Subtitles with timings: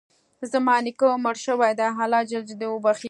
[0.51, 2.99] زما نیکه مړ شوی ده، الله ج د وبښي